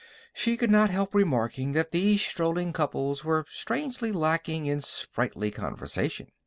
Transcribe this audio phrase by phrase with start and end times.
[0.33, 6.31] She could not help remarking that these strolling couples were strangely lacking in sprightly conversation.